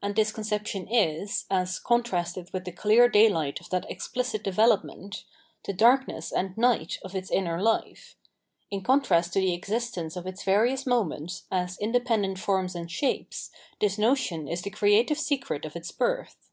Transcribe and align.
And 0.00 0.16
this 0.16 0.32
conception 0.32 0.88
is, 0.88 1.44
as 1.50 1.78
contrasted 1.78 2.50
with 2.50 2.64
the 2.64 2.72
clear 2.72 3.10
daylight 3.10 3.60
of 3.60 3.68
that 3.68 3.84
explicit 3.90 4.42
development, 4.42 5.24
the 5.66 5.74
darkness 5.74 6.32
and 6.32 6.56
night 6.56 6.98
of 7.04 7.14
its 7.14 7.30
inner 7.30 7.60
life; 7.60 8.16
in 8.70 8.82
contrast 8.82 9.34
to 9.34 9.38
the 9.40 9.52
existence 9.52 10.16
of 10.16 10.26
its 10.26 10.44
various 10.44 10.86
moments 10.86 11.44
as 11.52 11.76
independent 11.76 12.38
forms 12.38 12.74
and 12.74 12.90
shapes, 12.90 13.50
this 13.80 13.98
notion 13.98 14.48
is 14.48 14.62
the 14.62 14.70
creative 14.70 15.18
secret 15.18 15.66
of 15.66 15.76
its 15.76 15.92
birth. 15.92 16.48